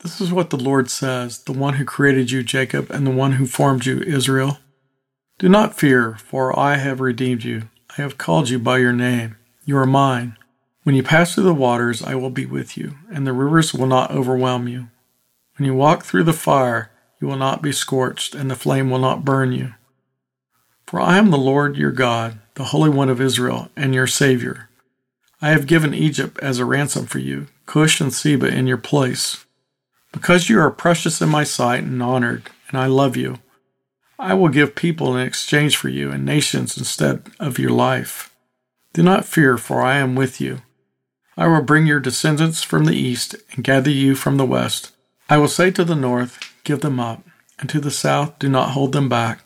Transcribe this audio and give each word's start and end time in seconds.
This 0.00 0.20
is 0.20 0.32
what 0.32 0.50
the 0.50 0.56
Lord 0.56 0.90
says, 0.90 1.42
the 1.42 1.52
one 1.52 1.74
who 1.74 1.84
created 1.84 2.30
you, 2.30 2.44
Jacob, 2.44 2.90
and 2.90 3.06
the 3.06 3.10
one 3.10 3.32
who 3.32 3.46
formed 3.46 3.84
you, 3.84 4.00
Israel. 4.00 4.58
Do 5.38 5.48
not 5.48 5.78
fear, 5.78 6.16
for 6.16 6.56
I 6.58 6.76
have 6.76 7.00
redeemed 7.00 7.42
you. 7.42 7.68
I 7.90 8.02
have 8.02 8.18
called 8.18 8.48
you 8.48 8.58
by 8.58 8.78
your 8.78 8.92
name. 8.92 9.36
You 9.64 9.76
are 9.76 9.86
mine. 9.86 10.36
When 10.84 10.94
you 10.94 11.02
pass 11.02 11.34
through 11.34 11.44
the 11.44 11.54
waters, 11.54 12.02
I 12.02 12.14
will 12.14 12.30
be 12.30 12.46
with 12.46 12.76
you, 12.76 12.96
and 13.12 13.26
the 13.26 13.32
rivers 13.32 13.74
will 13.74 13.86
not 13.86 14.12
overwhelm 14.12 14.68
you. 14.68 14.88
When 15.56 15.66
you 15.66 15.74
walk 15.74 16.04
through 16.04 16.24
the 16.24 16.32
fire, 16.32 16.90
you 17.20 17.26
will 17.26 17.36
not 17.36 17.60
be 17.60 17.72
scorched, 17.72 18.34
and 18.34 18.48
the 18.48 18.54
flame 18.54 18.90
will 18.90 19.00
not 19.00 19.24
burn 19.24 19.52
you. 19.52 19.74
For 20.86 21.00
I 21.00 21.18
am 21.18 21.30
the 21.30 21.36
Lord 21.36 21.76
your 21.76 21.90
God, 21.90 22.38
the 22.54 22.64
Holy 22.64 22.88
One 22.88 23.08
of 23.08 23.20
Israel, 23.20 23.68
and 23.76 23.92
your 23.92 24.06
Savior. 24.06 24.70
I 25.42 25.50
have 25.50 25.66
given 25.66 25.92
Egypt 25.92 26.38
as 26.40 26.58
a 26.58 26.64
ransom 26.64 27.06
for 27.06 27.18
you, 27.18 27.48
Cush 27.66 28.00
and 28.00 28.14
Seba 28.14 28.46
in 28.46 28.66
your 28.66 28.78
place. 28.78 29.44
Because 30.12 30.48
you 30.48 30.58
are 30.60 30.70
precious 30.70 31.20
in 31.20 31.28
my 31.28 31.44
sight 31.44 31.82
and 31.82 32.02
honored, 32.02 32.50
and 32.68 32.78
I 32.78 32.86
love 32.86 33.16
you, 33.16 33.38
I 34.18 34.34
will 34.34 34.48
give 34.48 34.74
people 34.74 35.16
in 35.16 35.24
exchange 35.24 35.76
for 35.76 35.88
you 35.88 36.10
and 36.10 36.24
nations 36.24 36.76
instead 36.76 37.30
of 37.38 37.58
your 37.58 37.70
life. 37.70 38.34
Do 38.92 39.02
not 39.02 39.24
fear, 39.24 39.56
for 39.56 39.80
I 39.80 39.98
am 39.98 40.16
with 40.16 40.40
you. 40.40 40.62
I 41.36 41.46
will 41.46 41.62
bring 41.62 41.86
your 41.86 42.00
descendants 42.00 42.64
from 42.64 42.84
the 42.84 42.96
east 42.96 43.36
and 43.52 43.62
gather 43.62 43.90
you 43.90 44.16
from 44.16 44.36
the 44.36 44.46
west. 44.46 44.92
I 45.30 45.36
will 45.36 45.48
say 45.48 45.70
to 45.70 45.84
the 45.84 45.94
north, 45.94 46.40
Give 46.64 46.80
them 46.80 46.98
up, 46.98 47.22
and 47.60 47.68
to 47.70 47.80
the 47.80 47.92
south, 47.92 48.38
Do 48.40 48.48
not 48.48 48.70
hold 48.70 48.92
them 48.92 49.08
back. 49.08 49.44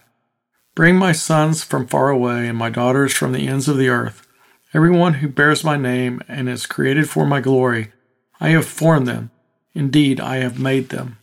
Bring 0.74 0.96
my 0.96 1.12
sons 1.12 1.62
from 1.62 1.86
far 1.86 2.08
away 2.08 2.48
and 2.48 2.56
my 2.56 2.70
daughters 2.70 3.12
from 3.12 3.32
the 3.32 3.46
ends 3.46 3.68
of 3.68 3.76
the 3.76 3.90
earth. 3.90 4.26
Everyone 4.72 5.14
who 5.14 5.28
bears 5.28 5.62
my 5.62 5.76
name 5.76 6.22
and 6.28 6.48
is 6.48 6.64
created 6.64 7.10
for 7.10 7.26
my 7.26 7.40
glory, 7.40 7.92
I 8.40 8.48
have 8.50 8.64
formed 8.64 9.06
them 9.06 9.31
Indeed, 9.74 10.20
I 10.20 10.36
have 10.36 10.58
made 10.58 10.90
them. 10.90 11.18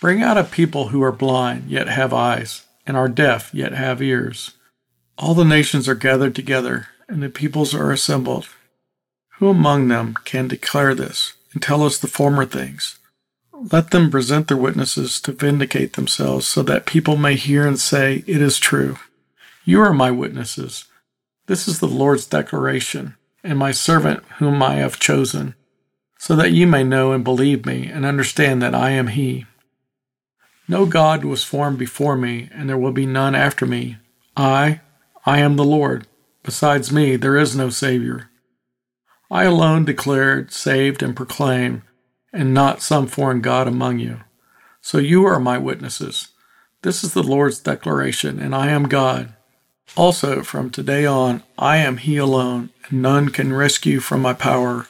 Bring 0.00 0.22
out 0.22 0.38
a 0.38 0.44
people 0.44 0.88
who 0.88 1.02
are 1.02 1.12
blind, 1.12 1.70
yet 1.70 1.88
have 1.88 2.12
eyes, 2.12 2.64
and 2.86 2.96
are 2.96 3.08
deaf, 3.08 3.50
yet 3.52 3.72
have 3.72 4.02
ears. 4.02 4.52
All 5.18 5.34
the 5.34 5.44
nations 5.44 5.88
are 5.88 5.94
gathered 5.94 6.34
together, 6.34 6.88
and 7.08 7.22
the 7.22 7.28
peoples 7.28 7.74
are 7.74 7.90
assembled. 7.90 8.48
Who 9.38 9.48
among 9.48 9.88
them 9.88 10.14
can 10.24 10.48
declare 10.48 10.94
this 10.94 11.34
and 11.52 11.62
tell 11.62 11.82
us 11.82 11.98
the 11.98 12.08
former 12.08 12.44
things? 12.44 12.98
Let 13.52 13.90
them 13.90 14.10
present 14.10 14.48
their 14.48 14.56
witnesses 14.56 15.20
to 15.22 15.32
vindicate 15.32 15.94
themselves, 15.94 16.46
so 16.46 16.62
that 16.62 16.86
people 16.86 17.16
may 17.16 17.34
hear 17.34 17.66
and 17.66 17.80
say, 17.80 18.22
It 18.26 18.40
is 18.40 18.58
true. 18.58 18.98
You 19.64 19.80
are 19.80 19.92
my 19.92 20.10
witnesses. 20.10 20.84
This 21.46 21.66
is 21.66 21.80
the 21.80 21.88
Lord's 21.88 22.26
declaration, 22.26 23.16
and 23.42 23.58
my 23.58 23.72
servant 23.72 24.22
whom 24.38 24.62
I 24.62 24.76
have 24.76 25.00
chosen 25.00 25.55
so 26.26 26.34
that 26.34 26.50
you 26.50 26.66
may 26.66 26.82
know 26.82 27.12
and 27.12 27.22
believe 27.22 27.64
me 27.64 27.86
and 27.86 28.04
understand 28.04 28.60
that 28.60 28.74
I 28.74 28.90
am 28.90 29.06
He. 29.06 29.46
No 30.66 30.84
God 30.84 31.24
was 31.24 31.44
formed 31.44 31.78
before 31.78 32.16
me, 32.16 32.48
and 32.52 32.68
there 32.68 32.76
will 32.76 32.90
be 32.90 33.06
none 33.06 33.36
after 33.36 33.64
me. 33.64 33.98
I, 34.36 34.80
I 35.24 35.38
am 35.38 35.54
the 35.54 35.62
Lord. 35.62 36.08
Besides 36.42 36.90
me, 36.90 37.14
there 37.14 37.36
is 37.36 37.54
no 37.54 37.70
Savior. 37.70 38.28
I 39.30 39.44
alone 39.44 39.84
declared, 39.84 40.52
saved, 40.52 41.00
and 41.00 41.14
proclaimed, 41.14 41.82
and 42.32 42.52
not 42.52 42.82
some 42.82 43.06
foreign 43.06 43.40
God 43.40 43.68
among 43.68 44.00
you. 44.00 44.22
So 44.80 44.98
you 44.98 45.24
are 45.26 45.38
my 45.38 45.58
witnesses. 45.58 46.30
This 46.82 47.04
is 47.04 47.12
the 47.12 47.22
Lord's 47.22 47.60
declaration, 47.60 48.40
and 48.40 48.52
I 48.52 48.70
am 48.70 48.88
God. 48.88 49.32
Also, 49.96 50.42
from 50.42 50.70
today 50.70 51.06
on, 51.06 51.44
I 51.56 51.76
am 51.76 51.98
He 51.98 52.16
alone, 52.16 52.70
and 52.88 53.00
none 53.00 53.28
can 53.28 53.52
rescue 53.52 54.00
from 54.00 54.22
my 54.22 54.32
power. 54.32 54.88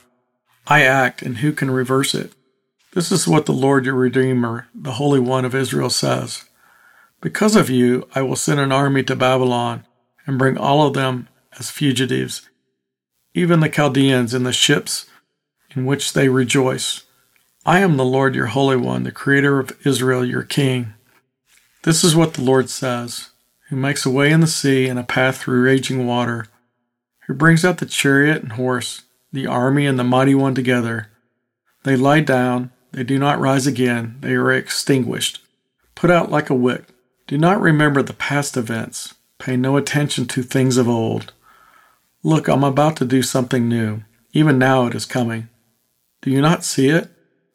I 0.66 0.82
act, 0.82 1.22
and 1.22 1.38
who 1.38 1.52
can 1.52 1.70
reverse 1.70 2.14
it? 2.14 2.32
This 2.92 3.12
is 3.12 3.28
what 3.28 3.46
the 3.46 3.52
Lord 3.52 3.84
your 3.84 3.94
Redeemer, 3.94 4.66
the 4.74 4.92
Holy 4.92 5.20
One 5.20 5.44
of 5.44 5.54
Israel, 5.54 5.90
says 5.90 6.44
Because 7.20 7.54
of 7.54 7.70
you, 7.70 8.08
I 8.14 8.22
will 8.22 8.36
send 8.36 8.58
an 8.58 8.72
army 8.72 9.04
to 9.04 9.14
Babylon 9.14 9.86
and 10.26 10.38
bring 10.38 10.58
all 10.58 10.86
of 10.86 10.94
them 10.94 11.28
as 11.58 11.70
fugitives, 11.70 12.48
even 13.34 13.60
the 13.60 13.68
Chaldeans 13.68 14.34
in 14.34 14.42
the 14.42 14.52
ships 14.52 15.06
in 15.76 15.86
which 15.86 16.14
they 16.14 16.28
rejoice. 16.28 17.04
I 17.64 17.80
am 17.80 17.96
the 17.96 18.04
Lord 18.04 18.34
your 18.34 18.46
Holy 18.46 18.76
One, 18.76 19.04
the 19.04 19.12
Creator 19.12 19.60
of 19.60 19.86
Israel, 19.86 20.24
your 20.24 20.42
King. 20.42 20.94
This 21.82 22.02
is 22.02 22.16
what 22.16 22.34
the 22.34 22.42
Lord 22.42 22.70
says, 22.70 23.30
who 23.68 23.76
makes 23.76 24.04
a 24.04 24.10
way 24.10 24.32
in 24.32 24.40
the 24.40 24.46
sea 24.48 24.88
and 24.88 24.98
a 24.98 25.04
path 25.04 25.38
through 25.38 25.62
raging 25.62 26.06
water, 26.06 26.48
who 27.26 27.34
brings 27.34 27.64
out 27.64 27.78
the 27.78 27.86
chariot 27.86 28.42
and 28.42 28.52
horse 28.52 29.02
the 29.32 29.46
army 29.46 29.86
and 29.86 29.98
the 29.98 30.04
mighty 30.04 30.34
one 30.34 30.54
together. 30.54 31.08
They 31.84 31.96
lie 31.96 32.20
down, 32.20 32.70
they 32.92 33.04
do 33.04 33.18
not 33.18 33.40
rise 33.40 33.66
again, 33.66 34.16
they 34.20 34.34
are 34.34 34.52
extinguished, 34.52 35.40
put 35.94 36.10
out 36.10 36.30
like 36.30 36.50
a 36.50 36.54
wick. 36.54 36.84
Do 37.26 37.36
not 37.36 37.60
remember 37.60 38.02
the 38.02 38.12
past 38.12 38.56
events, 38.56 39.14
pay 39.38 39.56
no 39.56 39.76
attention 39.76 40.26
to 40.26 40.42
things 40.42 40.76
of 40.76 40.88
old. 40.88 41.32
Look, 42.22 42.48
I'm 42.48 42.64
about 42.64 42.96
to 42.96 43.04
do 43.04 43.22
something 43.22 43.68
new. 43.68 44.02
Even 44.32 44.58
now 44.58 44.86
it 44.86 44.94
is 44.94 45.06
coming. 45.06 45.48
Do 46.22 46.30
you 46.30 46.40
not 46.40 46.64
see 46.64 46.88
it? 46.88 47.08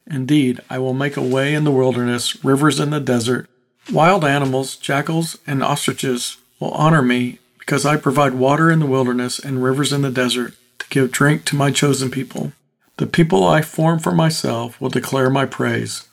Indeed, 0.09 0.61
I 0.69 0.77
will 0.79 0.93
make 0.93 1.17
a 1.17 1.21
way 1.21 1.53
in 1.53 1.63
the 1.63 1.71
wilderness, 1.71 2.43
rivers 2.43 2.79
in 2.79 2.89
the 2.89 2.99
desert. 2.99 3.49
Wild 3.91 4.23
animals, 4.23 4.75
jackals, 4.75 5.37
and 5.47 5.63
ostriches 5.63 6.37
will 6.59 6.71
honor 6.71 7.01
me 7.01 7.39
because 7.59 7.85
I 7.85 7.97
provide 7.97 8.33
water 8.33 8.71
in 8.71 8.79
the 8.79 8.85
wilderness 8.85 9.39
and 9.39 9.63
rivers 9.63 9.91
in 9.91 10.01
the 10.01 10.11
desert 10.11 10.53
give 10.89 11.11
drink 11.11 11.45
to 11.45 11.55
my 11.55 11.71
chosen 11.71 12.11
people. 12.11 12.53
The 12.97 13.07
people 13.07 13.45
I 13.45 13.61
form 13.61 13.99
for 13.99 14.11
myself 14.11 14.79
will 14.79 14.89
declare 14.89 15.29
my 15.29 15.45
praise. 15.45 16.07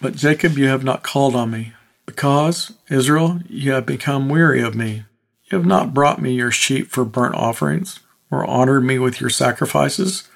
But 0.00 0.14
Jacob, 0.14 0.58
you 0.58 0.66
have 0.68 0.84
not 0.84 1.02
called 1.02 1.34
on 1.34 1.50
me. 1.50 1.72
Because, 2.06 2.72
Israel, 2.88 3.40
you 3.48 3.72
have 3.72 3.84
become 3.84 4.28
weary 4.28 4.62
of 4.62 4.74
me. 4.74 5.04
You 5.50 5.58
have 5.58 5.66
not 5.66 5.92
brought 5.92 6.20
me 6.20 6.32
your 6.32 6.50
sheep 6.50 6.90
for 6.90 7.04
burnt 7.04 7.34
offerings, 7.34 8.00
or 8.30 8.44
honored 8.46 8.84
me 8.84 8.98
with 8.98 9.20
your 9.20 9.30
sacrifices. 9.30 10.28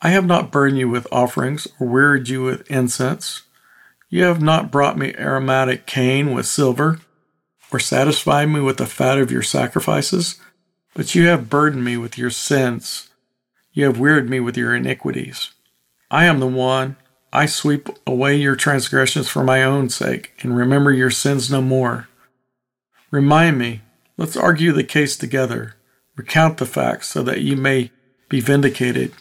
I 0.00 0.10
have 0.10 0.26
not 0.26 0.50
burdened 0.50 0.78
you 0.78 0.88
with 0.88 1.06
offerings, 1.12 1.68
or 1.78 1.86
wearied 1.86 2.28
you 2.28 2.42
with 2.42 2.70
incense. 2.70 3.42
You 4.08 4.24
have 4.24 4.42
not 4.42 4.70
brought 4.70 4.98
me 4.98 5.14
aromatic 5.14 5.86
cane 5.86 6.34
with 6.34 6.46
silver, 6.46 7.00
or 7.72 7.78
satisfied 7.78 8.50
me 8.50 8.60
with 8.60 8.76
the 8.76 8.86
fat 8.86 9.18
of 9.18 9.30
your 9.30 9.42
sacrifices. 9.42 10.38
But 10.94 11.14
you 11.14 11.26
have 11.26 11.48
burdened 11.48 11.84
me 11.84 11.96
with 11.96 12.18
your 12.18 12.30
sins. 12.30 13.08
You 13.72 13.86
have 13.86 13.98
wearied 13.98 14.28
me 14.28 14.40
with 14.40 14.56
your 14.56 14.74
iniquities. 14.74 15.50
I 16.10 16.26
am 16.26 16.40
the 16.40 16.46
one. 16.46 16.96
I 17.32 17.46
sweep 17.46 17.88
away 18.06 18.36
your 18.36 18.56
transgressions 18.56 19.28
for 19.28 19.42
my 19.42 19.62
own 19.62 19.88
sake, 19.88 20.32
and 20.40 20.54
remember 20.54 20.92
your 20.92 21.10
sins 21.10 21.50
no 21.50 21.62
more. 21.62 22.08
Remind 23.10 23.58
me. 23.58 23.80
Let's 24.18 24.36
argue 24.36 24.72
the 24.72 24.84
case 24.84 25.16
together. 25.16 25.74
Recount 26.14 26.58
the 26.58 26.66
facts 26.66 27.08
so 27.08 27.22
that 27.22 27.40
you 27.40 27.56
may 27.56 27.90
be 28.28 28.40
vindicated. 28.40 29.12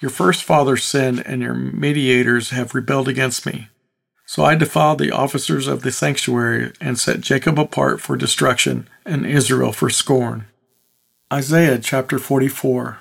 Your 0.00 0.10
first 0.10 0.44
father 0.44 0.76
sinned, 0.76 1.22
and 1.26 1.40
your 1.40 1.54
mediators 1.54 2.50
have 2.50 2.74
rebelled 2.74 3.08
against 3.08 3.46
me. 3.46 3.68
So 4.26 4.44
I 4.44 4.54
defiled 4.54 4.98
the 4.98 5.10
officers 5.10 5.66
of 5.66 5.80
the 5.80 5.90
sanctuary 5.90 6.72
and 6.82 6.98
set 6.98 7.22
Jacob 7.22 7.58
apart 7.58 8.02
for 8.02 8.14
destruction 8.14 8.86
and 9.06 9.24
Israel 9.24 9.72
for 9.72 9.88
scorn. 9.88 10.44
Isaiah 11.30 11.78
chapter 11.78 12.18
44. 12.18 13.00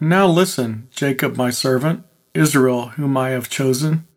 And 0.00 0.08
now 0.08 0.26
listen, 0.26 0.88
Jacob 0.90 1.36
my 1.36 1.50
servant, 1.50 2.02
Israel 2.34 2.88
whom 2.88 3.16
I 3.16 3.30
have 3.30 3.48
chosen. 3.48 4.08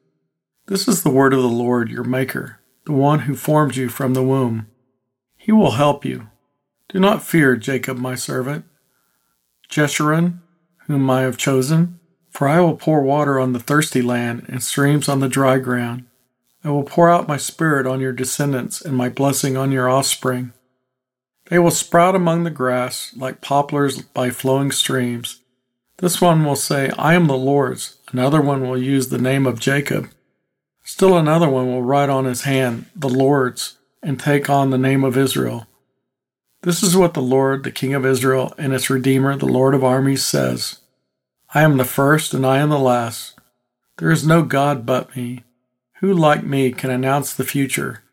This 0.66 0.88
is 0.88 1.04
the 1.04 1.12
word 1.12 1.36
of 1.36 1.44
the 1.44 1.48
Lord 1.48 1.92
your 1.92 2.04
Maker, 2.04 2.60
the 2.88 2.94
one 2.94 3.20
who 3.20 3.36
formed 3.36 3.76
you 3.76 3.90
from 3.90 4.16
the 4.16 4.24
womb. 4.24 4.66
He 5.38 5.52
will 5.52 5.74
help 5.74 6.04
you. 6.04 6.30
Do 6.90 7.00
not 7.00 7.22
fear, 7.22 7.56
Jacob 7.56 8.00
my 8.00 8.16
servant, 8.16 8.66
Jeshurun, 9.70 10.40
whom 10.88 11.08
I 11.12 11.22
have 11.22 11.38
chosen, 11.38 12.00
for 12.32 12.48
I 12.48 12.60
will 12.60 12.76
pour 12.76 13.04
water 13.04 13.40
on 13.40 13.54
the 13.54 13.60
thirsty 13.60 14.02
land 14.02 14.46
and 14.48 14.64
streams 14.64 15.08
on 15.08 15.20
the 15.20 15.30
dry 15.30 15.60
ground. 15.60 16.06
I 16.64 16.72
will 16.72 16.86
pour 16.86 17.12
out 17.12 17.28
my 17.28 17.38
spirit 17.38 17.86
on 17.86 18.00
your 18.00 18.14
descendants 18.14 18.82
and 18.82 18.98
my 18.98 19.10
blessing 19.10 19.56
on 19.56 19.72
your 19.72 19.88
offspring. 19.88 20.54
They 21.46 21.60
will 21.60 21.72
sprout 21.72 22.16
among 22.16 22.44
the 22.44 22.50
grass 22.50 23.14
like 23.16 23.42
poplars 23.42 24.02
by 24.02 24.30
flowing 24.30 24.72
streams. 24.72 25.42
This 25.98 26.22
one 26.22 26.44
will 26.44 26.56
say, 26.56 26.90
I 26.98 27.14
am 27.14 27.28
the 27.28 27.38
Lord's. 27.38 27.98
Another 28.12 28.42
one 28.42 28.68
will 28.68 28.78
use 28.78 29.10
the 29.10 29.18
name 29.18 29.46
of 29.46 29.60
Jacob. 29.60 30.10
Still 30.84 31.18
another 31.18 31.50
one 31.50 31.68
will 31.68 31.82
write 31.82 32.10
on 32.10 32.26
his 32.26 32.44
hand, 32.44 32.86
the 32.96 33.10
Lord's, 33.10 33.78
and 34.02 34.20
take 34.20 34.50
on 34.50 34.70
the 34.70 34.78
name 34.78 35.04
of 35.04 35.18
Israel. 35.18 35.68
This 36.62 36.82
is 36.82 36.96
what 36.96 37.14
the 37.14 37.22
Lord, 37.22 37.64
the 37.64 37.72
King 37.72 37.94
of 37.94 38.06
Israel, 38.06 38.54
and 38.58 38.74
its 38.74 38.90
Redeemer, 38.90 39.36
the 39.36 39.46
Lord 39.46 39.74
of 39.74 39.84
armies, 39.84 40.26
says 40.26 40.80
I 41.54 41.62
am 41.62 41.78
the 41.78 41.86
first 41.86 42.34
and 42.34 42.46
I 42.46 42.60
am 42.60 42.70
the 42.70 42.80
last. 42.80 43.38
There 43.98 44.12
is 44.12 44.26
no 44.26 44.44
God 44.44 44.86
but 44.86 45.16
me. 45.16 45.44
Who 46.00 46.14
like 46.14 46.44
me 46.44 46.72
can 46.72 46.90
announce 46.90 47.34
the 47.34 47.46
future? 47.46 48.04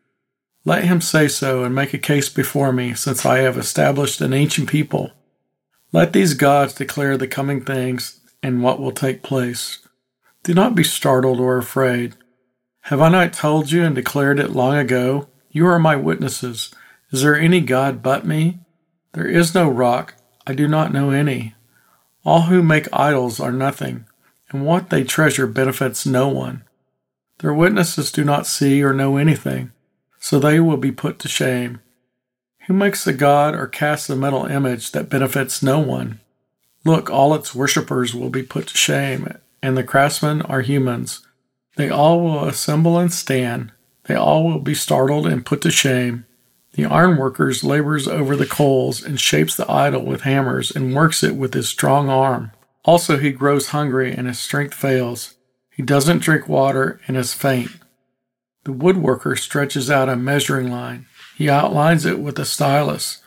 Let 0.63 0.83
him 0.83 1.01
say 1.01 1.27
so 1.27 1.63
and 1.63 1.73
make 1.73 1.93
a 1.93 1.97
case 1.97 2.29
before 2.29 2.71
me, 2.71 2.93
since 2.93 3.25
I 3.25 3.39
have 3.39 3.57
established 3.57 4.21
an 4.21 4.33
ancient 4.33 4.69
people. 4.69 5.11
Let 5.91 6.13
these 6.13 6.35
gods 6.35 6.73
declare 6.73 7.17
the 7.17 7.27
coming 7.27 7.65
things 7.65 8.19
and 8.43 8.61
what 8.61 8.79
will 8.79 8.91
take 8.91 9.23
place. 9.23 9.79
Do 10.43 10.53
not 10.53 10.75
be 10.75 10.83
startled 10.83 11.39
or 11.39 11.57
afraid. 11.57 12.15
Have 12.85 13.01
I 13.01 13.09
not 13.09 13.33
told 13.33 13.71
you 13.71 13.83
and 13.83 13.95
declared 13.95 14.39
it 14.39 14.51
long 14.51 14.75
ago? 14.75 15.27
You 15.49 15.67
are 15.67 15.79
my 15.79 15.95
witnesses. 15.95 16.73
Is 17.11 17.23
there 17.23 17.35
any 17.35 17.59
God 17.61 18.01
but 18.01 18.25
me? 18.25 18.59
There 19.13 19.27
is 19.27 19.53
no 19.53 19.69
rock. 19.69 20.15
I 20.47 20.53
do 20.53 20.67
not 20.67 20.93
know 20.93 21.11
any. 21.11 21.55
All 22.23 22.43
who 22.43 22.63
make 22.63 22.87
idols 22.93 23.39
are 23.39 23.51
nothing, 23.51 24.05
and 24.49 24.65
what 24.65 24.89
they 24.89 25.03
treasure 25.03 25.47
benefits 25.47 26.05
no 26.05 26.27
one. 26.27 26.63
Their 27.39 27.53
witnesses 27.53 28.11
do 28.11 28.23
not 28.23 28.47
see 28.47 28.83
or 28.83 28.93
know 28.93 29.17
anything, 29.17 29.71
so 30.21 30.39
they 30.39 30.59
will 30.59 30.77
be 30.77 30.91
put 30.91 31.19
to 31.19 31.27
shame. 31.27 31.81
Who 32.67 32.73
makes 32.73 33.05
a 33.07 33.11
god 33.11 33.55
or 33.55 33.65
casts 33.67 34.09
a 34.09 34.15
metal 34.15 34.45
image 34.45 34.91
that 34.91 35.09
benefits 35.09 35.63
no 35.63 35.79
one? 35.79 36.21
Look, 36.85 37.09
all 37.09 37.33
its 37.33 37.55
worshippers 37.55 38.13
will 38.13 38.29
be 38.29 38.43
put 38.43 38.67
to 38.67 38.77
shame, 38.77 39.35
and 39.63 39.75
the 39.75 39.83
craftsmen 39.83 40.43
are 40.43 40.61
humans. 40.61 41.25
They 41.75 41.89
all 41.89 42.21
will 42.21 42.45
assemble 42.45 42.99
and 42.99 43.11
stand. 43.11 43.71
They 44.05 44.15
all 44.15 44.43
will 44.43 44.59
be 44.59 44.75
startled 44.75 45.25
and 45.25 45.45
put 45.45 45.61
to 45.61 45.71
shame. 45.71 46.25
The 46.73 46.85
ironworker 46.85 47.51
labors 47.63 48.07
over 48.07 48.35
the 48.35 48.45
coals 48.45 49.03
and 49.03 49.19
shapes 49.19 49.55
the 49.55 49.69
idol 49.69 50.05
with 50.05 50.21
hammers 50.21 50.71
and 50.71 50.95
works 50.95 51.23
it 51.23 51.35
with 51.35 51.55
his 51.55 51.67
strong 51.67 52.09
arm. 52.09 52.51
Also, 52.85 53.17
he 53.17 53.31
grows 53.31 53.69
hungry 53.69 54.13
and 54.13 54.27
his 54.27 54.39
strength 54.39 54.75
fails. 54.75 55.35
He 55.71 55.81
doesn't 55.81 56.21
drink 56.21 56.47
water 56.47 57.01
and 57.07 57.17
is 57.17 57.33
faint. 57.33 57.71
The 58.63 58.73
woodworker 58.73 59.37
stretches 59.37 59.89
out 59.89 60.09
a 60.09 60.15
measuring 60.15 60.69
line. 60.69 61.07
He 61.35 61.49
outlines 61.49 62.05
it 62.05 62.19
with 62.19 62.37
a 62.37 62.45
stylus. 62.45 63.21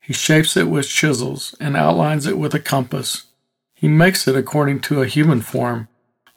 He 0.00 0.12
shapes 0.12 0.56
it 0.56 0.68
with 0.68 0.88
chisels 0.88 1.54
and 1.60 1.76
outlines 1.76 2.26
it 2.26 2.38
with 2.38 2.54
a 2.54 2.60
compass. 2.60 3.24
He 3.74 3.88
makes 3.88 4.26
it 4.28 4.36
according 4.36 4.80
to 4.82 5.02
a 5.02 5.06
human 5.06 5.40
form, 5.40 5.88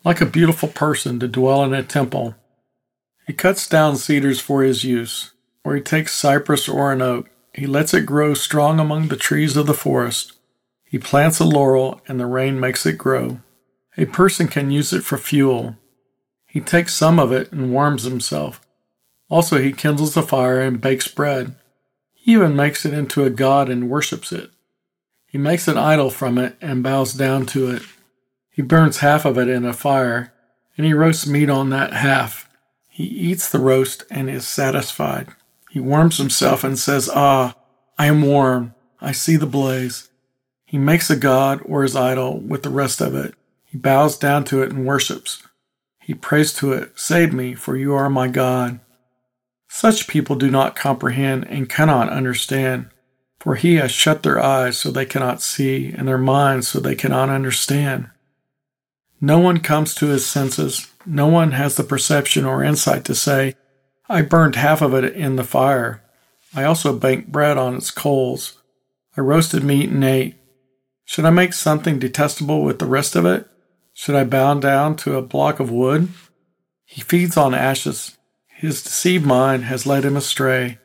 like 0.04 0.22
a 0.22 0.26
beautiful 0.26 0.70
person 0.70 1.20
to 1.20 1.28
dwell 1.28 1.64
in 1.64 1.74
a 1.74 1.84
temple. 1.84 2.36
He 3.28 3.34
cuts 3.34 3.68
down 3.68 3.98
cedars 3.98 4.40
for 4.40 4.64
his 4.64 4.84
use 4.84 5.32
or 5.64 5.76
he 5.76 5.82
takes 5.82 6.14
cypress 6.14 6.68
or 6.68 6.92
an 6.92 7.02
oak. 7.02 7.30
He 7.54 7.68
lets 7.68 7.94
it 7.94 8.06
grow 8.06 8.34
strong 8.34 8.80
among 8.80 9.08
the 9.08 9.16
trees 9.16 9.58
of 9.58 9.68
the 9.68 9.74
forest. 9.74 10.34
He 10.86 10.98
plants 10.98 11.40
a 11.40 11.46
laurel, 11.46 12.02
and 12.08 12.20
the 12.20 12.26
rain 12.26 12.60
makes 12.60 12.86
it 12.86 12.98
grow. 12.98 13.40
A 13.98 14.06
person 14.06 14.48
can 14.48 14.72
use 14.72 14.94
it 14.94 15.04
for 15.04 15.18
fuel. 15.18 15.78
He 16.52 16.60
takes 16.60 16.94
some 16.94 17.18
of 17.18 17.32
it 17.32 17.50
and 17.54 17.72
warms 17.72 18.04
himself. 18.04 18.60
Also, 19.30 19.58
he 19.58 19.72
kindles 19.72 20.18
a 20.18 20.22
fire 20.22 20.60
and 20.60 20.82
bakes 20.82 21.08
bread. 21.08 21.56
He 22.14 22.34
even 22.34 22.58
makes 22.58 22.86
it 22.86 22.94
into 22.94 23.24
a 23.24 23.30
god 23.30 23.70
and 23.70 23.90
worships 23.90 24.34
it. 24.34 24.52
He 25.26 25.38
makes 25.38 25.70
an 25.70 25.78
idol 25.78 26.10
from 26.10 26.38
it 26.38 26.58
and 26.60 26.84
bows 26.84 27.14
down 27.14 27.46
to 27.48 27.70
it. 27.70 27.84
He 28.50 28.62
burns 28.62 28.98
half 28.98 29.24
of 29.24 29.38
it 29.38 29.48
in 29.48 29.64
a 29.64 29.72
fire, 29.72 30.34
and 30.76 30.86
he 30.86 30.94
roasts 30.94 31.26
meat 31.26 31.50
on 31.50 31.70
that 31.70 31.94
half. 31.94 32.50
He 32.90 33.06
eats 33.06 33.50
the 33.50 33.60
roast 33.60 34.04
and 34.12 34.30
is 34.30 34.46
satisfied. 34.46 35.30
He 35.70 35.80
warms 35.80 36.18
himself 36.18 36.66
and 36.66 36.78
says, 36.78 37.10
Ah, 37.16 37.56
I 37.98 38.08
am 38.08 38.24
warm. 38.24 38.76
I 39.00 39.14
see 39.14 39.38
the 39.38 39.46
blaze. 39.46 40.10
He 40.66 40.78
makes 40.78 41.10
a 41.10 41.16
god 41.16 41.62
or 41.64 41.84
his 41.84 41.96
idol 41.96 42.42
with 42.42 42.64
the 42.64 42.70
rest 42.70 43.00
of 43.00 43.16
it. 43.16 43.36
He 43.64 43.78
bows 43.78 44.18
down 44.18 44.44
to 44.46 44.62
it 44.62 44.70
and 44.70 44.86
worships. 44.86 45.42
He 46.12 46.16
prays 46.16 46.52
to 46.56 46.74
it, 46.74 47.00
Save 47.00 47.32
me, 47.32 47.56
for 47.56 47.78
you 47.78 47.94
are 47.94 48.10
my 48.10 48.28
God. 48.28 48.82
Such 49.70 50.10
people 50.10 50.36
do 50.36 50.52
not 50.52 50.76
comprehend 50.76 51.48
and 51.48 51.70
cannot 51.70 52.10
understand, 52.10 52.90
for 53.40 53.56
he 53.56 53.76
has 53.76 53.94
shut 53.94 54.22
their 54.22 54.38
eyes 54.38 54.78
so 54.78 54.92
they 54.92 55.06
cannot 55.06 55.42
see, 55.42 55.94
and 55.94 56.06
their 56.06 56.18
minds 56.18 56.68
so 56.68 56.82
they 56.82 56.96
cannot 56.96 57.30
understand. 57.30 58.10
No 59.22 59.40
one 59.40 59.62
comes 59.62 59.96
to 59.96 60.08
his 60.08 60.26
senses. 60.26 60.92
No 61.06 61.28
one 61.28 61.54
has 61.54 61.78
the 61.78 61.84
perception 61.86 62.44
or 62.44 62.62
insight 62.62 63.06
to 63.06 63.16
say, 63.16 63.56
I 64.10 64.22
burned 64.22 64.58
half 64.58 64.82
of 64.82 64.94
it 64.94 65.16
in 65.16 65.38
the 65.38 65.46
fire. 65.46 66.04
I 66.54 66.66
also 66.66 66.92
baked 66.92 67.32
bread 67.32 67.58
on 67.58 67.76
its 67.76 67.90
coals. 67.90 68.62
I 69.16 69.22
roasted 69.22 69.64
meat 69.64 69.90
and 69.90 70.04
ate. 70.04 70.36
Should 71.06 71.24
I 71.24 71.30
make 71.30 71.54
something 71.54 72.00
detestable 72.00 72.64
with 72.64 72.80
the 72.80 72.86
rest 72.86 73.16
of 73.16 73.26
it? 73.26 73.48
Should 74.02 74.16
I 74.16 74.24
bow 74.24 74.56
down 74.56 74.96
to 74.96 75.16
a 75.16 75.22
block 75.22 75.60
of 75.60 75.70
wood? 75.70 76.08
He 76.86 77.02
feeds 77.02 77.38
on 77.38 77.54
ashes. 77.54 78.18
His 78.48 78.82
deceived 78.82 79.28
mind 79.28 79.66
has 79.66 79.86
led 79.86 80.04
him 80.04 80.18
astray, 80.18 80.80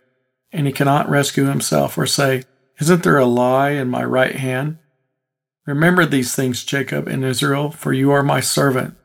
and 0.52 0.66
he 0.66 0.72
cannot 0.74 1.08
rescue 1.08 1.46
himself 1.46 1.96
or 1.96 2.06
say, 2.06 2.42
Isn't 2.78 3.04
there 3.04 3.16
a 3.16 3.24
lie 3.24 3.70
in 3.70 3.88
my 3.88 4.04
right 4.04 4.36
hand? 4.36 4.76
Remember 5.64 6.04
these 6.04 6.34
things, 6.34 6.62
Jacob 6.62 7.08
and 7.08 7.24
Israel, 7.24 7.70
for 7.70 7.94
you 7.94 8.10
are 8.10 8.22
my 8.22 8.40
servant. 8.40 8.98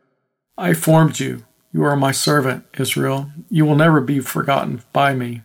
I 0.58 0.74
formed 0.74 1.22
you. 1.22 1.46
You 1.72 1.86
are 1.86 1.96
my 1.96 2.12
servant, 2.12 2.66
Israel. 2.78 3.32
You 3.48 3.66
will 3.66 3.78
never 3.78 4.02
be 4.02 4.20
forgotten 4.20 4.82
by 4.92 5.14
me. 5.14 5.44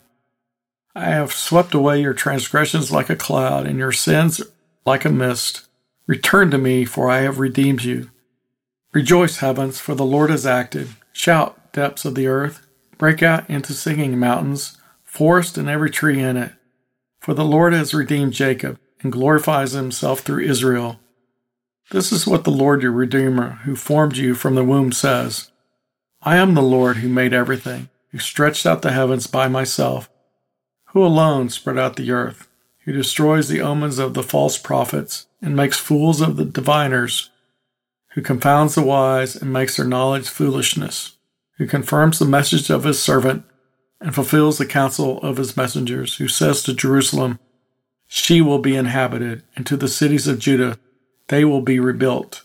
I 0.93 1.05
have 1.05 1.33
swept 1.33 1.73
away 1.73 2.01
your 2.01 2.15
transgressions 2.15 2.91
like 2.91 3.11
a 3.11 3.15
cloud, 3.15 3.65
and 3.65 3.79
your 3.79 3.93
sins 3.93 4.43
like 4.85 5.05
a 5.05 5.09
mist. 5.09 5.69
Return 6.09 6.51
to 6.51 6.59
me, 6.59 6.85
for 6.85 7.09
I 7.09 7.21
have 7.21 7.39
redeemed 7.39 7.85
you. 7.85 8.11
Rejoice, 8.97 9.37
heavens, 9.41 9.79
for 9.79 9.95
the 9.95 10.07
Lord 10.07 10.31
has 10.31 10.47
acted. 10.47 10.89
Shout, 11.13 11.71
depths 11.75 12.07
of 12.07 12.15
the 12.15 12.29
earth. 12.29 12.67
Break 12.97 13.23
out 13.23 13.45
into 13.51 13.75
singing, 13.75 14.19
mountains, 14.19 14.79
forest, 15.05 15.59
and 15.59 15.69
every 15.69 15.91
tree 15.91 16.19
in 16.19 16.39
it. 16.39 16.53
For 17.21 17.35
the 17.35 17.45
Lord 17.45 17.75
has 17.75 17.93
redeemed 17.93 18.33
Jacob 18.33 18.81
and 19.03 19.13
glorifies 19.13 19.73
himself 19.73 20.21
through 20.21 20.45
Israel. 20.45 20.99
This 21.91 22.11
is 22.11 22.27
what 22.27 22.45
the 22.45 22.51
Lord 22.51 22.81
your 22.81 22.91
Redeemer, 22.91 23.61
who 23.65 23.77
formed 23.77 24.17
you 24.17 24.35
from 24.35 24.55
the 24.55 24.65
womb, 24.65 24.93
says. 24.93 25.51
I 26.23 26.39
am 26.39 26.55
the 26.55 26.63
Lord 26.63 26.97
who 26.97 27.11
made 27.11 27.35
everything, 27.35 27.91
who 28.13 28.19
stretched 28.19 28.65
out 28.65 28.81
the 28.81 28.93
heavens 28.93 29.27
by 29.27 29.47
myself, 29.47 30.09
who 30.93 31.05
alone 31.05 31.51
spread 31.51 31.77
out 31.77 31.97
the 31.97 32.13
earth, 32.13 32.49
who 32.87 32.93
destroys 32.93 33.51
the 33.51 33.61
omens 33.61 33.99
of 33.99 34.15
the 34.15 34.23
false 34.23 34.57
prophets 34.57 35.27
and 35.43 35.55
makes 35.55 35.77
fools 35.77 36.23
of 36.23 36.39
the 36.39 36.47
diviners, 36.47 37.29
who 38.17 38.23
confounds 38.23 38.75
the 38.75 38.83
wise 38.83 39.37
and 39.37 39.53
makes 39.53 39.77
their 39.77 39.87
knowledge 39.87 40.29
foolishness, 40.29 41.17
who 41.59 41.69
confirms 41.69 42.19
the 42.19 42.25
message 42.25 42.69
of 42.69 42.83
his 42.83 43.01
servant 43.01 43.45
and 44.01 44.13
fulfills 44.13 44.59
the 44.59 44.67
counsel 44.67 45.21
of 45.21 45.37
his 45.37 45.57
messengers, 45.57 46.17
who 46.17 46.27
says 46.27 46.65
to 46.65 46.75
Jerusalem, 46.75 47.39
She 48.09 48.41
will 48.41 48.59
be 48.59 48.75
inhabited, 48.75 49.45
and 49.55 49.65
to 49.67 49.77
the 49.77 49.87
cities 49.87 50.27
of 50.27 50.41
Judah, 50.41 50.81
they 51.29 51.45
will 51.45 51.63
be 51.63 51.79
rebuilt, 51.79 52.43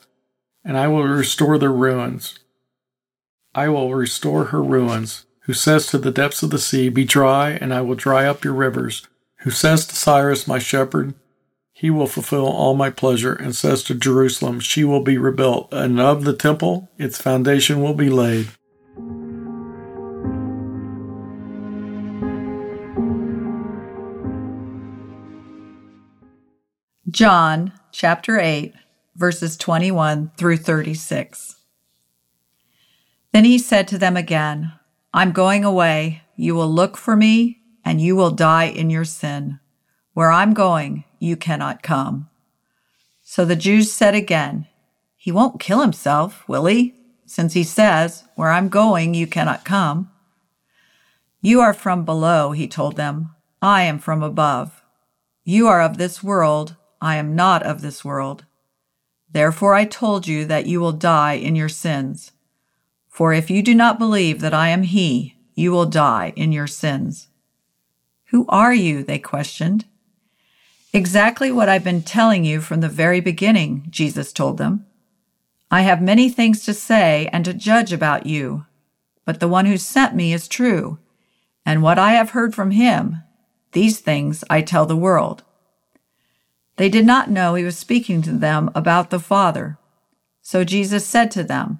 and 0.63 0.77
I 0.77 0.87
will 0.87 1.03
restore 1.03 1.57
their 1.57 1.73
ruins 1.73 2.37
I 3.53 3.67
will 3.67 3.93
restore 3.93 4.45
her 4.45 4.63
ruins. 4.63 5.25
Who 5.45 5.53
says 5.53 5.87
to 5.87 5.97
the 5.97 6.11
depths 6.11 6.43
of 6.43 6.51
the 6.51 6.59
sea, 6.59 6.87
Be 6.87 7.03
dry, 7.03 7.51
and 7.51 7.73
I 7.73 7.81
will 7.81 7.95
dry 7.95 8.25
up 8.25 8.45
your 8.45 8.53
rivers. 8.53 9.05
Who 9.39 9.51
says 9.51 9.85
to 9.87 9.95
Cyrus, 9.95 10.47
my 10.47 10.59
shepherd, 10.59 11.13
He 11.81 11.89
will 11.89 12.05
fulfill 12.05 12.45
all 12.45 12.75
my 12.75 12.91
pleasure, 12.91 13.33
and 13.33 13.55
says 13.55 13.81
to 13.85 13.95
Jerusalem, 13.95 14.59
She 14.59 14.83
will 14.83 15.01
be 15.01 15.17
rebuilt, 15.17 15.73
and 15.73 15.99
of 15.99 16.25
the 16.25 16.35
temple, 16.35 16.91
its 16.99 17.19
foundation 17.19 17.81
will 17.81 17.95
be 17.95 18.07
laid. 18.07 18.49
John 27.09 27.73
chapter 27.91 28.39
8, 28.39 28.75
verses 29.15 29.57
21 29.57 30.33
through 30.37 30.57
36. 30.57 31.55
Then 33.33 33.43
he 33.43 33.57
said 33.57 33.87
to 33.87 33.97
them 33.97 34.15
again, 34.15 34.71
I'm 35.15 35.31
going 35.31 35.65
away. 35.65 36.21
You 36.35 36.53
will 36.53 36.69
look 36.71 36.95
for 36.95 37.15
me, 37.15 37.61
and 37.83 37.99
you 37.99 38.15
will 38.15 38.29
die 38.29 38.65
in 38.65 38.91
your 38.91 39.03
sin. 39.03 39.59
Where 40.13 40.31
I'm 40.31 40.53
going, 40.53 41.05
you 41.21 41.37
cannot 41.37 41.83
come. 41.83 42.29
So 43.21 43.45
the 43.45 43.55
Jews 43.55 43.91
said 43.91 44.15
again, 44.15 44.67
He 45.15 45.31
won't 45.31 45.59
kill 45.59 45.81
himself, 45.81 46.43
will 46.47 46.65
he? 46.65 46.95
Since 47.25 47.53
he 47.53 47.63
says, 47.63 48.25
Where 48.35 48.51
I'm 48.51 48.69
going, 48.69 49.13
you 49.13 49.27
cannot 49.27 49.63
come. 49.63 50.11
You 51.41 51.61
are 51.61 51.73
from 51.73 52.03
below, 52.05 52.51
he 52.51 52.67
told 52.67 52.97
them. 52.97 53.35
I 53.61 53.83
am 53.83 53.99
from 53.99 54.23
above. 54.23 54.83
You 55.43 55.67
are 55.67 55.81
of 55.81 55.97
this 55.97 56.23
world. 56.23 56.75
I 56.99 57.15
am 57.15 57.35
not 57.35 57.63
of 57.63 57.81
this 57.81 58.03
world. 58.03 58.45
Therefore 59.31 59.73
I 59.73 59.85
told 59.85 60.27
you 60.27 60.45
that 60.45 60.65
you 60.65 60.79
will 60.79 60.91
die 60.91 61.33
in 61.33 61.55
your 61.55 61.69
sins. 61.69 62.31
For 63.07 63.33
if 63.33 63.49
you 63.49 63.61
do 63.61 63.73
not 63.75 63.99
believe 63.99 64.41
that 64.41 64.53
I 64.53 64.69
am 64.69 64.83
He, 64.83 65.35
you 65.53 65.71
will 65.71 65.85
die 65.85 66.33
in 66.35 66.51
your 66.51 66.67
sins. 66.67 67.27
Who 68.31 68.45
are 68.49 68.73
you? 68.73 69.03
They 69.03 69.19
questioned. 69.19 69.85
Exactly 70.93 71.53
what 71.53 71.69
I've 71.69 71.85
been 71.85 72.01
telling 72.01 72.43
you 72.43 72.59
from 72.59 72.81
the 72.81 72.89
very 72.89 73.21
beginning, 73.21 73.85
Jesus 73.89 74.33
told 74.33 74.57
them. 74.57 74.85
I 75.69 75.83
have 75.83 76.01
many 76.01 76.29
things 76.29 76.65
to 76.65 76.73
say 76.73 77.29
and 77.31 77.45
to 77.45 77.53
judge 77.53 77.93
about 77.93 78.25
you, 78.25 78.65
but 79.23 79.39
the 79.39 79.47
one 79.47 79.67
who 79.67 79.77
sent 79.77 80.15
me 80.15 80.33
is 80.33 80.49
true, 80.49 80.99
and 81.65 81.81
what 81.81 81.97
I 81.97 82.11
have 82.11 82.31
heard 82.31 82.53
from 82.53 82.71
him, 82.71 83.23
these 83.71 83.99
things 83.99 84.43
I 84.49 84.61
tell 84.61 84.85
the 84.85 84.97
world. 84.97 85.43
They 86.75 86.89
did 86.89 87.05
not 87.05 87.29
know 87.29 87.55
he 87.55 87.63
was 87.63 87.77
speaking 87.77 88.21
to 88.23 88.33
them 88.33 88.69
about 88.75 89.11
the 89.11 89.19
Father. 89.19 89.77
So 90.41 90.65
Jesus 90.65 91.05
said 91.07 91.31
to 91.31 91.43
them, 91.43 91.79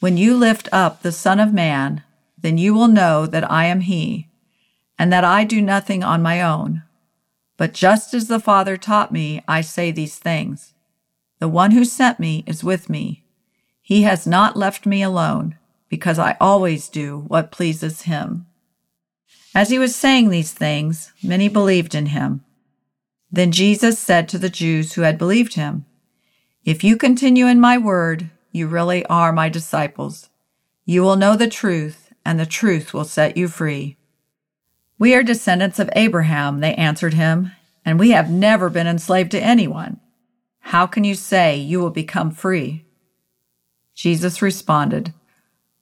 When 0.00 0.16
you 0.16 0.38
lift 0.38 0.70
up 0.72 1.02
the 1.02 1.12
Son 1.12 1.38
of 1.38 1.52
Man, 1.52 2.02
then 2.38 2.56
you 2.56 2.72
will 2.72 2.88
know 2.88 3.26
that 3.26 3.50
I 3.50 3.66
am 3.66 3.80
he, 3.80 4.28
and 4.98 5.12
that 5.12 5.24
I 5.24 5.44
do 5.44 5.60
nothing 5.60 6.02
on 6.02 6.22
my 6.22 6.40
own. 6.40 6.82
But 7.56 7.74
just 7.74 8.14
as 8.14 8.28
the 8.28 8.40
Father 8.40 8.76
taught 8.76 9.12
me, 9.12 9.42
I 9.46 9.60
say 9.60 9.90
these 9.90 10.18
things. 10.18 10.74
The 11.38 11.48
one 11.48 11.72
who 11.72 11.84
sent 11.84 12.20
me 12.20 12.44
is 12.46 12.64
with 12.64 12.88
me. 12.88 13.24
He 13.82 14.02
has 14.02 14.26
not 14.26 14.56
left 14.56 14.86
me 14.86 15.02
alone, 15.02 15.58
because 15.88 16.18
I 16.18 16.36
always 16.40 16.88
do 16.88 17.24
what 17.28 17.52
pleases 17.52 18.02
him. 18.02 18.46
As 19.54 19.68
he 19.68 19.78
was 19.78 19.94
saying 19.94 20.30
these 20.30 20.52
things, 20.52 21.12
many 21.22 21.48
believed 21.48 21.94
in 21.94 22.06
him. 22.06 22.44
Then 23.30 23.52
Jesus 23.52 23.98
said 23.98 24.28
to 24.28 24.38
the 24.38 24.48
Jews 24.48 24.94
who 24.94 25.02
had 25.02 25.18
believed 25.18 25.54
him, 25.54 25.84
If 26.64 26.84
you 26.84 26.96
continue 26.96 27.46
in 27.46 27.60
my 27.60 27.76
word, 27.76 28.30
you 28.50 28.66
really 28.66 29.04
are 29.06 29.32
my 29.32 29.48
disciples. 29.48 30.30
You 30.84 31.02
will 31.02 31.16
know 31.16 31.36
the 31.36 31.48
truth, 31.48 32.12
and 32.24 32.38
the 32.38 32.46
truth 32.46 32.94
will 32.94 33.04
set 33.04 33.36
you 33.36 33.48
free. 33.48 33.96
We 35.02 35.16
are 35.16 35.24
descendants 35.24 35.80
of 35.80 35.90
Abraham, 35.96 36.60
they 36.60 36.76
answered 36.76 37.14
him, 37.14 37.50
and 37.84 37.98
we 37.98 38.12
have 38.12 38.30
never 38.30 38.70
been 38.70 38.86
enslaved 38.86 39.32
to 39.32 39.42
anyone. 39.42 39.98
How 40.60 40.86
can 40.86 41.02
you 41.02 41.16
say 41.16 41.56
you 41.56 41.80
will 41.80 41.90
become 41.90 42.30
free? 42.30 42.84
Jesus 43.96 44.40
responded, 44.40 45.12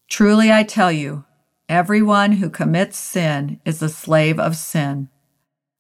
Truly 0.09 0.51
I 0.51 0.63
tell 0.63 0.91
you, 0.91 1.27
everyone 1.69 2.33
who 2.33 2.49
commits 2.49 2.97
sin 2.97 3.61
is 3.67 3.83
a 3.83 3.91
slave 3.91 4.41
of 4.41 4.57
sin. 4.57 5.11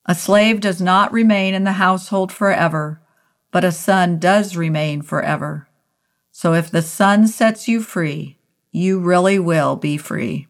A 0.04 0.14
slave 0.14 0.61
does 0.61 0.82
not 0.82 1.11
remain 1.11 1.54
in 1.54 1.64
the 1.64 1.80
household 1.80 2.30
forever, 2.30 3.00
but 3.50 3.64
a 3.64 3.73
son 3.73 4.18
does 4.18 4.54
remain 4.54 5.00
forever. 5.00 5.66
So 6.30 6.52
if 6.52 6.70
the 6.70 6.82
son 6.82 7.26
sets 7.26 7.66
you 7.66 7.80
free, 7.80 8.37
you 8.70 8.99
really 9.00 9.38
will 9.38 9.76
be 9.76 9.97
free. 9.97 10.50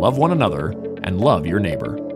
love 0.00 0.16
one 0.16 0.32
another, 0.32 0.70
and 1.04 1.20
love 1.20 1.44
your 1.44 1.60
neighbor. 1.60 2.09